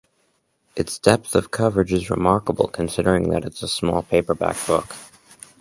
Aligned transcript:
Its 0.75 0.97
depth 0.97 1.35
of 1.35 1.51
coverage 1.51 1.93
is 1.93 2.09
remarkable, 2.09 2.67
considering 2.67 3.29
that 3.29 3.45
it 3.45 3.53
is 3.53 3.61
a 3.61 3.67
small 3.67 4.01
paperback 4.01 4.57
book. 4.65 4.95